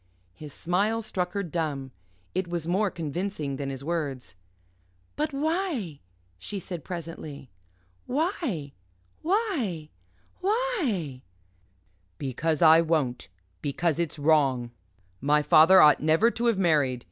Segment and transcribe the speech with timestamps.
[0.33, 1.91] His smile struck her dumb.
[2.33, 4.33] It was more convincing than his words.
[5.15, 5.99] "But why?"
[6.39, 7.51] she said presently.
[8.07, 8.73] "Why
[9.21, 9.89] why
[10.39, 11.21] why?"
[12.17, 13.29] "Because I won't;
[13.61, 14.71] because it's wrong.
[15.21, 16.99] My father ought never to have married.